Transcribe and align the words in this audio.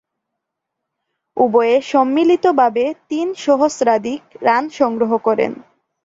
উভয়ে 1.37 1.75
সম্মিলিতভাবে 1.81 2.83
তিন 3.09 3.27
সহস্রাধিক 3.37 4.21
রান 4.41 4.63
সংগ্রহ 4.69 5.11
করেন। 5.17 5.51